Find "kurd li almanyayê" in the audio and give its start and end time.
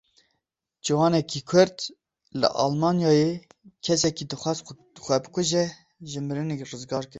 1.49-3.31